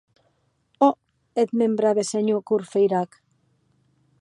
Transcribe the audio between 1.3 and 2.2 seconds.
eth mèn brave